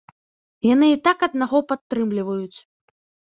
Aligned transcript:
Яны 0.67 0.87
і 0.91 0.95
так 1.07 1.25
аднаго 1.27 1.57
падтрымліваюць. 1.73 2.57